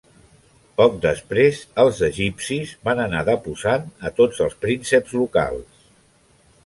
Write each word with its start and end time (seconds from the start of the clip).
Poc 0.81 0.95
després 1.03 1.59
els 1.83 1.99
egipcis 2.07 2.73
van 2.89 3.03
anar 3.05 3.21
deposant 3.27 3.85
a 4.09 4.13
tots 4.21 4.41
els 4.47 4.57
prínceps 4.65 5.15
locals. 5.21 5.87